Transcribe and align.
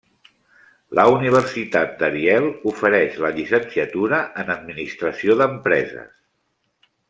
La 0.99 1.03
Universitat 1.15 1.93
d'Ariel 1.99 2.49
ofereix 2.73 3.21
la 3.27 3.31
Llicenciatura 3.37 4.23
en 4.45 4.53
Administració 4.57 5.37
d'Empreses. 5.45 6.13